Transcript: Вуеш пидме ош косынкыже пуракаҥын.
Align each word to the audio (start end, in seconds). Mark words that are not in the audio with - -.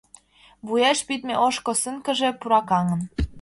Вуеш 0.67 0.99
пидме 1.07 1.35
ош 1.45 1.55
косынкыже 1.65 2.29
пуракаҥын. 2.39 3.01